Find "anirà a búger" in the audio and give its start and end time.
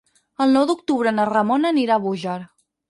1.77-2.43